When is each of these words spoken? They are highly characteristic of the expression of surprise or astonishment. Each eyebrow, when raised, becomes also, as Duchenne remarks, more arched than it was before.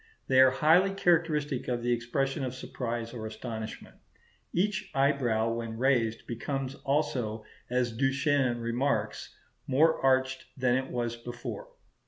They 0.25 0.39
are 0.39 0.49
highly 0.49 0.95
characteristic 0.95 1.67
of 1.67 1.83
the 1.83 1.91
expression 1.93 2.43
of 2.43 2.55
surprise 2.55 3.13
or 3.13 3.27
astonishment. 3.27 3.97
Each 4.51 4.89
eyebrow, 4.95 5.51
when 5.53 5.77
raised, 5.77 6.25
becomes 6.25 6.73
also, 6.73 7.45
as 7.69 7.95
Duchenne 7.95 8.59
remarks, 8.59 9.35
more 9.67 10.03
arched 10.03 10.45
than 10.57 10.73
it 10.75 10.89
was 10.89 11.15
before. 11.17 11.67